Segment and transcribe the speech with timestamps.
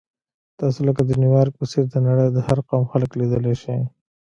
[0.59, 3.79] تاسو لکه د نیویارک په څېر د نړۍ د هر قوم خلک لیدلی شئ.